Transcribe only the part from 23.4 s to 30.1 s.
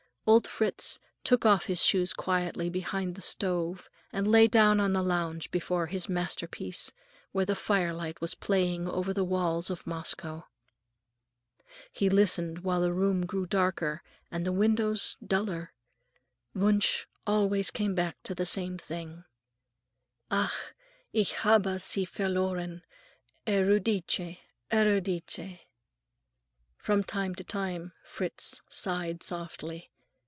Euridice, Euridice!" From time to time Fritz sighed softly.